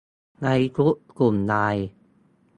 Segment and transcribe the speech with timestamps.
[0.43, 0.47] ใน
[0.77, 1.87] ทุกกลุ่มไลน์